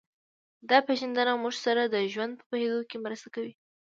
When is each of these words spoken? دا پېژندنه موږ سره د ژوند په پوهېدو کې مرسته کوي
دا 0.69 0.77
پېژندنه 0.87 1.33
موږ 1.41 1.55
سره 1.65 1.81
د 1.85 1.95
ژوند 2.13 2.33
په 2.39 2.43
پوهېدو 2.49 2.79
کې 2.89 2.97
مرسته 3.05 3.27
کوي 3.35 3.53